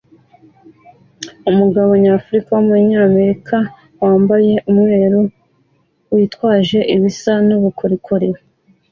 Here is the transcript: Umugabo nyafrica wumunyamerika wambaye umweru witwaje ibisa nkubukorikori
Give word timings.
Umugabo 1.51 1.89
nyafrica 2.03 2.49
wumunyamerika 2.55 3.57
wambaye 4.01 4.53
umweru 4.71 5.21
witwaje 6.13 6.79
ibisa 6.95 7.33
nkubukorikori 7.45 8.29